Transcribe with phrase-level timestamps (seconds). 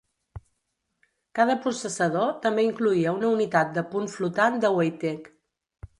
[1.39, 5.33] Cada processador també incloïa una unitat de punt flotant de Weitek.